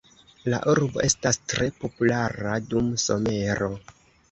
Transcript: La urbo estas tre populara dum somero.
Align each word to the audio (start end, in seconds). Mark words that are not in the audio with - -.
La 0.53 0.59
urbo 0.71 1.03
estas 1.07 1.39
tre 1.53 1.69
populara 1.85 2.57
dum 2.73 2.91
somero. 3.07 3.73